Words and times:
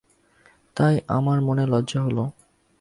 তাই 0.77 0.95
আমার 1.07 1.37
মনে 1.41 1.63
লজ্জা 1.65 1.99
হল। 2.03 2.17